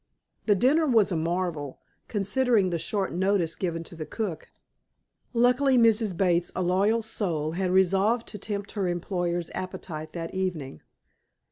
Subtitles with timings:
[0.47, 4.49] The dinner was a marvel, considering the short notice given to the cook.
[5.31, 6.17] Luckily, Mrs.
[6.17, 10.81] Bates, a loyal soul, had resolved to tempt her employer's appetite that evening.